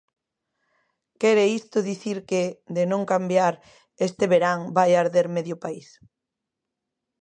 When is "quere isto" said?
1.21-1.77